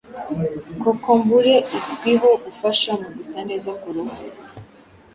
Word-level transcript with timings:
Kokombure 0.81 1.53
izwiho 1.77 2.29
gufasha 2.43 2.91
mu 2.99 3.07
gusa 3.15 3.37
neza 3.49 3.69
k’uruhu, 3.79 4.17